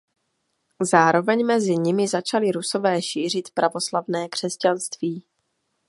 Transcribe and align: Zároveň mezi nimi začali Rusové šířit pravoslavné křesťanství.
Zároveň 0.81 1.45
mezi 1.45 1.77
nimi 1.77 2.07
začali 2.07 2.51
Rusové 2.51 3.01
šířit 3.01 3.49
pravoslavné 3.51 4.29
křesťanství. 4.29 5.23